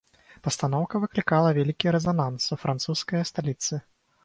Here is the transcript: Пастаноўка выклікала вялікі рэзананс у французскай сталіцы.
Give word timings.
Пастаноўка 0.45 1.01
выклікала 1.03 1.51
вялікі 1.59 1.93
рэзананс 1.97 2.49
у 2.57 2.59
французскай 2.65 3.29
сталіцы. 3.35 3.75